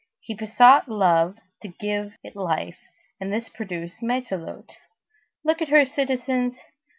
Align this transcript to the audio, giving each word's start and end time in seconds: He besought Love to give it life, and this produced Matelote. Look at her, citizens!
He 0.19 0.33
besought 0.33 0.89
Love 0.89 1.37
to 1.61 1.67
give 1.67 2.15
it 2.23 2.35
life, 2.35 2.79
and 3.19 3.31
this 3.31 3.49
produced 3.49 4.01
Matelote. 4.01 4.71
Look 5.43 5.61
at 5.61 5.67
her, 5.69 5.85
citizens! 5.85 6.57